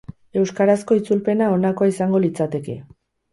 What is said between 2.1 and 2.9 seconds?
litzateke.